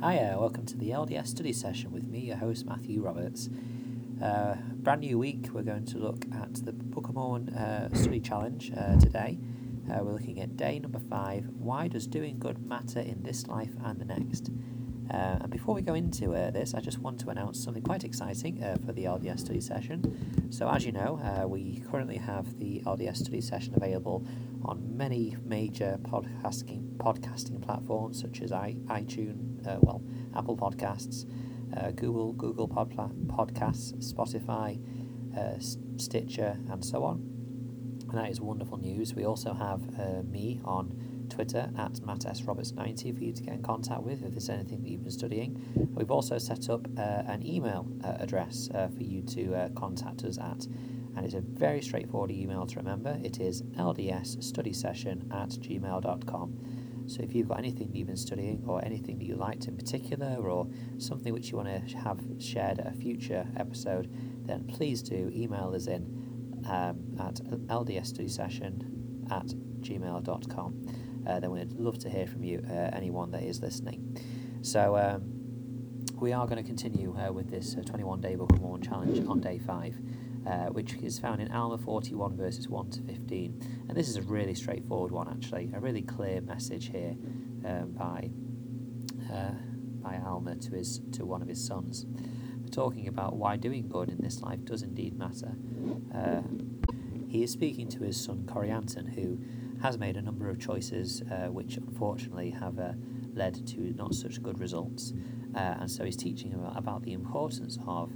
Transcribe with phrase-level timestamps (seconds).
[0.00, 3.50] Hiya, welcome to the LDS study session with me, your host Matthew Roberts.
[4.22, 6.72] Uh, brand new week, we're going to look at the
[7.12, 9.40] Mormon uh, study challenge uh, today.
[9.90, 13.72] Uh, we're looking at day number five Why does doing good matter in this life
[13.84, 14.52] and the next?
[15.10, 18.04] Uh, and before we go into uh, this, I just want to announce something quite
[18.04, 20.50] exciting uh, for the LDS study session.
[20.50, 24.26] So, as you know, uh, we currently have the LDS study session available
[24.64, 30.02] on many major podcasting podcasting platforms such as I, iTunes, uh, well,
[30.36, 31.24] Apple Podcasts,
[31.76, 34.78] uh, Google Google Podpla- Podcasts, Spotify,
[35.96, 37.22] Stitcher, and so on.
[38.08, 39.14] And that is wonderful news.
[39.14, 39.80] We also have
[40.26, 44.82] me on Twitter at MattSRoberts90 for you to get in contact with if there's anything
[44.82, 45.90] that you've been studying.
[45.94, 50.24] We've also set up uh, an email uh, address uh, for you to uh, contact
[50.24, 50.66] us at,
[51.16, 53.18] and it's a very straightforward email to remember.
[53.22, 57.04] It is ldsstudysession at gmail.com.
[57.08, 60.36] So if you've got anything you've been studying or anything that you liked in particular
[60.36, 60.68] or
[60.98, 64.10] something which you want to have shared at a future episode,
[64.46, 66.02] then please do email us in
[66.68, 67.36] um, at
[67.68, 69.46] ldsstudysession at
[69.80, 74.18] gmail.com uh, then we'd love to hear from you, uh, anyone that is listening.
[74.62, 75.22] So um,
[76.16, 79.40] we are going to continue uh, with this 21 day Book of Mormon challenge on
[79.40, 79.96] day five.
[80.46, 83.84] Uh, which is found in Alma 41, verses 1 to 15.
[83.86, 87.16] And this is a really straightforward one, actually, a really clear message here
[87.66, 88.30] um, by,
[89.30, 89.50] uh,
[90.00, 92.06] by Alma to, his, to one of his sons.
[92.70, 95.54] Talking about why doing good in this life does indeed matter.
[96.14, 96.40] Uh,
[97.28, 99.38] he is speaking to his son Corianton, who
[99.82, 102.92] has made a number of choices uh, which unfortunately have uh,
[103.34, 105.12] led to not such good results.
[105.54, 108.12] Uh, and so he's teaching about, about the importance of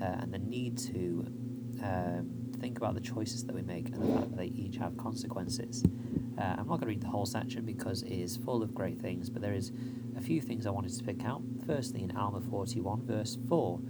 [0.00, 1.26] uh, and the need to
[1.82, 4.96] um, think about the choices that we make and the fact that they each have
[4.96, 5.84] consequences.
[6.38, 9.00] Uh, I'm not going to read the whole section because it is full of great
[9.00, 9.72] things, but there is
[10.16, 11.42] a few things I wanted to pick out.
[11.66, 13.80] Firstly, in Alma 41, verse 4,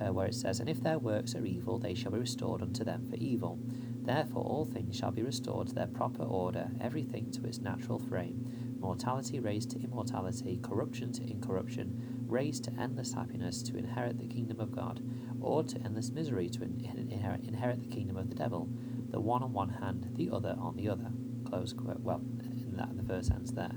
[0.00, 2.84] uh, where it says, And if their works are evil, they shall be restored unto
[2.84, 3.58] them for evil.
[4.04, 8.76] Therefore, all things shall be restored to their proper order, everything to its natural frame.
[8.78, 14.60] Mortality raised to immortality, corruption to incorruption, raised to endless happiness to inherit the kingdom
[14.60, 15.00] of God,
[15.40, 18.68] or to endless misery to inherit, the kingdom of the devil.
[19.10, 21.10] The one on one hand, the other on the other.
[21.48, 22.00] Close quote.
[22.00, 23.72] Well, in that in the first sense there.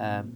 [0.00, 0.32] Um,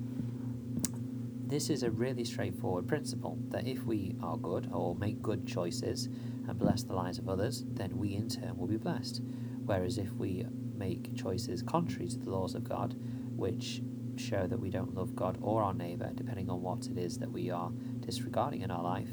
[1.47, 6.09] this is a really straightforward principle that if we are good or make good choices,
[6.48, 9.22] and bless the lives of others, then we in turn will be blessed.
[9.64, 10.44] Whereas if we
[10.76, 12.94] make choices contrary to the laws of God,
[13.36, 13.82] which
[14.16, 17.31] show that we don't love God or our neighbour, depending on what it is that
[17.31, 17.70] we are
[18.00, 19.08] disregarding in our life,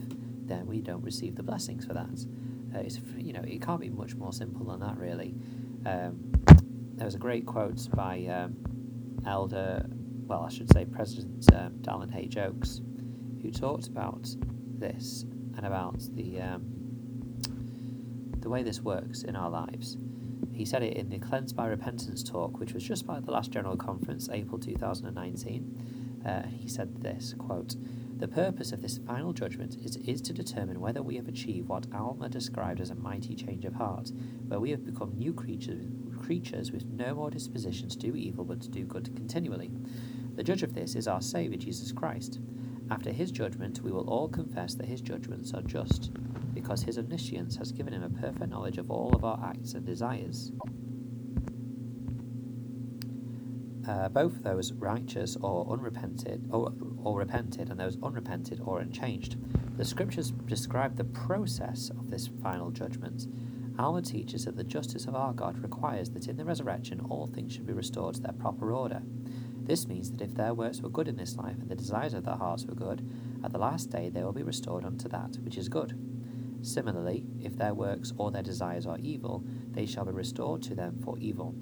[0.46, 2.26] then we don't receive the blessings for that.
[2.76, 5.36] Uh, it's, you know, it can't be much more simple than that, really.
[5.86, 6.32] Um,
[6.96, 8.58] there was a great quote by um,
[9.26, 9.86] Elder,
[10.28, 12.38] well, I should say President um, Dallin H.
[12.38, 12.82] Oaks,
[13.42, 14.28] who talked about
[14.78, 15.26] this
[15.56, 16.79] and about the um,
[18.50, 19.96] the way this works in our lives.
[20.52, 23.52] He said it in the Cleansed by Repentance talk, which was just by the last
[23.52, 26.24] General Conference, April 2019.
[26.26, 27.76] Uh, he said this quote,
[28.18, 31.86] The purpose of this final judgment is, is to determine whether we have achieved what
[31.94, 34.12] Alma described as a mighty change of heart,
[34.48, 35.86] where we have become new creatures,
[36.20, 39.70] creatures with no more disposition to do evil but to do good continually.
[40.40, 42.40] The judge of this is our Saviour Jesus Christ.
[42.90, 46.12] After his judgment, we will all confess that his judgments are just
[46.54, 49.86] because his omniscience has given him a perfect knowledge of all of our acts and
[49.86, 50.54] desires.
[53.86, 56.72] Uh, both those righteous or unrepented, or,
[57.04, 59.36] or repented, and those unrepented or unchanged.
[59.76, 63.28] The scriptures describe the process of this final judgment.
[63.78, 67.52] Alma teaches that the justice of our God requires that in the resurrection all things
[67.52, 69.02] should be restored to their proper order.
[69.70, 72.26] This means that if their works were good in this life and the desires of
[72.26, 73.08] their hearts were good,
[73.44, 75.96] at the last day they will be restored unto that which is good.
[76.64, 81.00] Similarly, if their works or their desires are evil, they shall be restored to them
[81.06, 81.54] for evil.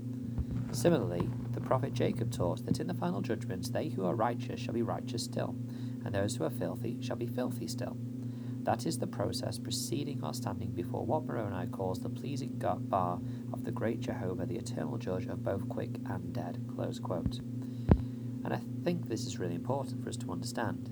[0.72, 4.74] Similarly, the prophet Jacob taught that in the final judgment they who are righteous shall
[4.74, 5.54] be righteous still,
[6.06, 7.98] and those who are filthy shall be filthy still.
[8.64, 13.20] That is the process preceding our standing before what Moroni calls the pleasing bar
[13.52, 16.64] of the great Jehovah, the eternal judge of both quick and dead.
[16.74, 17.42] Close quote.
[18.48, 20.90] And I think this is really important for us to understand.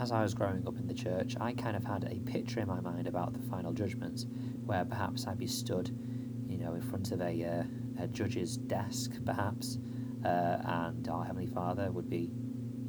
[0.00, 2.66] As I was growing up in the church, I kind of had a picture in
[2.66, 4.26] my mind about the final judgments,
[4.66, 5.96] where perhaps I'd be stood,
[6.48, 9.78] you know, in front of a, uh, a judge's desk, perhaps,
[10.24, 12.28] uh, and our Heavenly Father would be,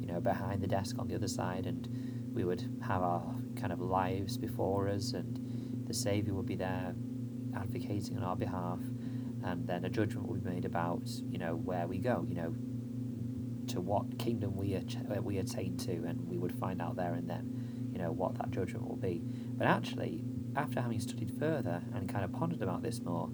[0.00, 1.86] you know, behind the desk on the other side, and
[2.34, 3.22] we would have our
[3.54, 6.92] kind of lives before us, and the Saviour would be there
[7.54, 8.80] advocating on our behalf,
[9.44, 12.52] and then a judgment would be made about, you know, where we go, you know,
[13.68, 17.28] to what kingdom we uh, we attain to, and we would find out there and
[17.28, 19.22] then, you know, what that judgment will be.
[19.56, 20.22] But actually,
[20.56, 23.30] after having studied further and kind of pondered about this more,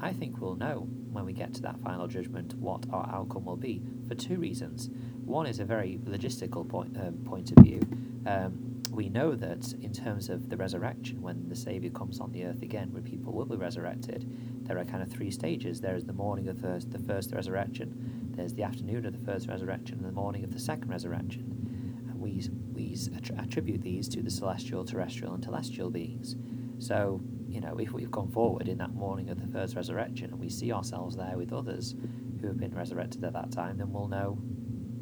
[0.00, 3.56] I think we'll know when we get to that final judgment what our outcome will
[3.56, 4.90] be for two reasons.
[5.24, 7.80] One is a very logistical point um, point of view.
[8.26, 12.44] Um, we know that in terms of the resurrection, when the Saviour comes on the
[12.44, 14.26] earth again, where people will be resurrected,
[14.62, 15.80] there are kind of three stages.
[15.80, 19.48] There is the morning of the, the first resurrection, there's the afternoon of the first
[19.48, 22.06] resurrection, and the morning of the second resurrection.
[22.08, 22.42] And we,
[22.72, 22.96] we
[23.38, 26.36] attribute these to the celestial, terrestrial, and telestial beings.
[26.78, 30.38] So, you know, if we've gone forward in that morning of the first resurrection and
[30.38, 31.94] we see ourselves there with others
[32.40, 34.38] who have been resurrected at that time, then we'll know,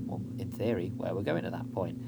[0.07, 2.01] well, in theory, where we're going at that point.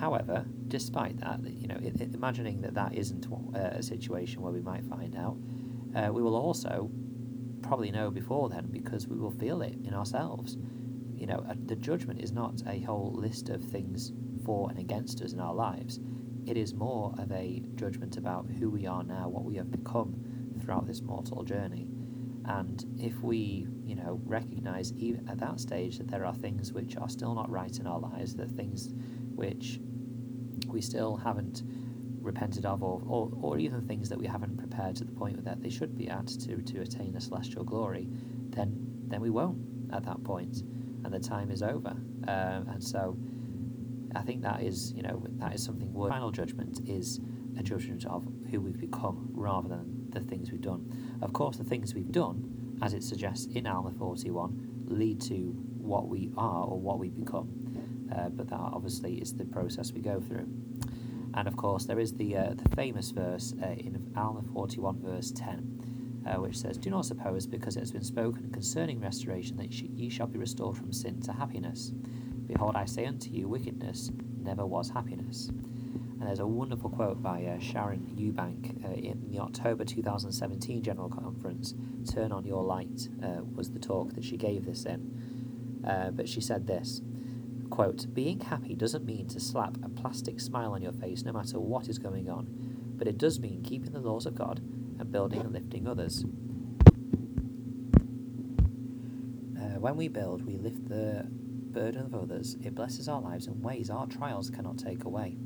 [0.00, 1.78] However, despite that, you know,
[2.14, 5.36] imagining that that isn't uh, a situation where we might find out,
[5.94, 6.90] uh, we will also
[7.62, 10.56] probably know before then because we will feel it in ourselves.
[11.14, 14.12] You know, uh, the judgment is not a whole list of things
[14.44, 16.00] for and against us in our lives.
[16.46, 20.14] It is more of a judgment about who we are now, what we have become
[20.60, 21.88] throughout this mortal journey.
[22.46, 26.96] And if we, you know, recognize even at that stage that there are things which
[26.96, 28.94] are still not right in our lives, that things
[29.34, 29.80] which
[30.66, 31.62] we still haven't
[32.28, 35.60] repented of, or, or, or even things that we haven't prepared to the point that
[35.60, 38.08] they should be at to, to attain a celestial glory,
[38.50, 38.72] then
[39.08, 39.58] then we won't
[39.92, 40.62] at that point,
[41.04, 41.96] and the time is over.
[42.28, 43.16] Um, and so,
[44.14, 45.92] I think that is you know that is something.
[45.92, 46.10] Worth.
[46.10, 47.20] Final judgment is
[47.58, 51.18] a judgment of who we've become rather than the things we've done.
[51.22, 56.08] Of course, the things we've done, as it suggests in Alma 41, lead to what
[56.08, 57.48] we are or what we become.
[58.14, 60.46] Uh, but that obviously is the process we go through.
[61.38, 65.30] And of course, there is the, uh, the famous verse uh, in Alma 41, verse
[65.30, 69.70] 10, uh, which says, Do not suppose, because it has been spoken concerning restoration, that
[69.70, 71.92] ye shall be restored from sin to happiness.
[72.48, 74.10] Behold, I say unto you, wickedness
[74.42, 75.46] never was happiness.
[75.46, 81.08] And there's a wonderful quote by uh, Sharon Eubank uh, in the October 2017 General
[81.08, 81.72] Conference.
[82.12, 85.14] Turn on Your Light uh, was the talk that she gave this in.
[86.16, 87.00] But she said this
[87.70, 91.60] Quote, being happy doesn't mean to slap a plastic smile on your face no matter
[91.60, 92.48] what is going on,
[92.96, 94.60] but it does mean keeping the laws of God
[94.98, 96.24] and building and lifting others.
[99.56, 101.26] Uh, when we build, we lift the
[101.70, 102.56] burden of others.
[102.62, 105.36] It blesses our lives in ways our trials cannot take away.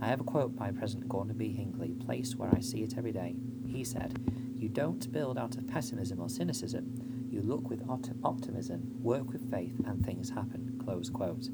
[0.00, 1.52] I have a quote by President Gordon B.
[1.52, 3.36] Hinckley, placed where I see it every day.
[3.66, 4.18] He said,
[4.56, 7.05] You don't build out of pessimism or cynicism.
[7.36, 10.80] You look with opt- optimism, work with faith, and things happen.
[10.82, 11.50] Close quote.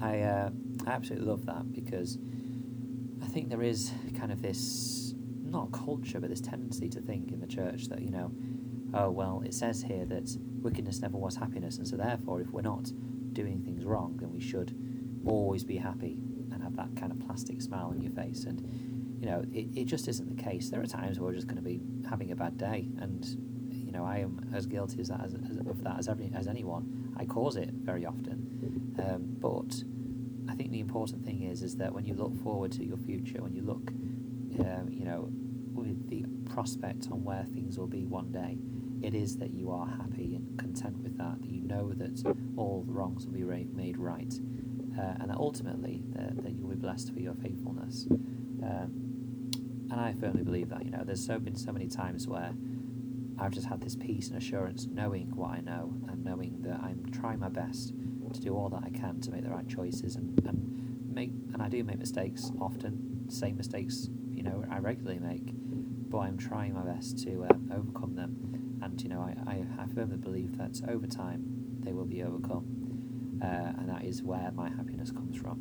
[0.00, 0.50] I, uh,
[0.84, 2.18] I absolutely love that because
[3.22, 5.14] I think there is kind of this,
[5.44, 8.32] not culture, but this tendency to think in the church that, you know,
[8.92, 12.60] oh, well, it says here that wickedness never was happiness, and so therefore, if we're
[12.60, 12.90] not
[13.32, 14.74] doing things wrong, then we should
[15.24, 16.18] always be happy
[16.50, 18.42] and have that kind of plastic smile on your face.
[18.42, 20.68] And, you know, it, it just isn't the case.
[20.68, 23.24] There are times where we're just going to be having a bad day, and,
[23.90, 27.12] you know, I am as guilty as as, as, of that as, every, as anyone.
[27.16, 28.94] I cause it very often.
[29.02, 29.82] Um, but
[30.48, 33.42] I think the important thing is is that when you look forward to your future,
[33.42, 33.90] when you look,
[34.60, 35.28] um, you know,
[35.74, 38.58] with the prospect on where things will be one day,
[39.04, 41.40] it is that you are happy and content with that.
[41.40, 44.32] That you know that all the wrongs will be made right,
[44.96, 48.06] uh, and that ultimately that, that you'll be blessed for your faithfulness.
[48.08, 49.08] Um,
[49.90, 50.84] and I firmly believe that.
[50.84, 52.52] You know, there's so been so many times where
[53.40, 57.10] I've just had this peace and assurance knowing what I know and knowing that I'm
[57.10, 57.94] trying my best
[58.32, 61.62] to do all that I can to make the right choices and, and make and
[61.62, 65.52] I do make mistakes often, same mistakes, you know, I regularly make,
[66.10, 68.78] but I'm trying my best to uh, overcome them.
[68.82, 71.44] And you know, I, I, I, firmly believe that over time
[71.80, 72.79] they will be overcome,
[73.42, 75.60] uh, and that is where my happiness comes from.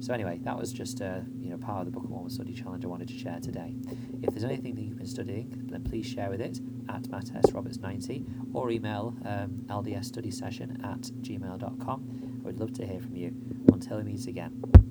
[0.00, 2.52] So anyway, that was just uh, you know part of the Book of Mormon Study
[2.52, 3.74] Challenge I wanted to share today.
[4.22, 7.52] If there's anything that you've been studying, then please share with it at Matt S.
[7.52, 12.40] Roberts 90 or email um, ldsstudysession at gmail.com.
[12.42, 13.34] I would love to hear from you.
[13.72, 14.83] Until we meet again.